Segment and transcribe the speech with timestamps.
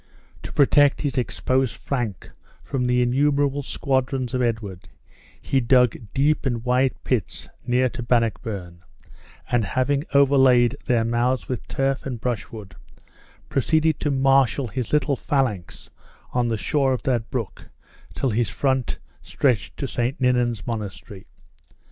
[0.41, 2.31] To protect his exposed flank
[2.63, 4.89] from the innumerable squadrons of Edward,
[5.39, 8.81] he dug deep and wide pits near to Bannockburn,
[9.51, 12.75] and having overlaid their mouths with turf and brushwood,
[13.47, 15.91] proceeded to marshal his little phalanx
[16.31, 17.69] on the shore of that brook
[18.15, 20.19] till his front stretched to St.
[20.19, 21.27] Ninan's Monastery.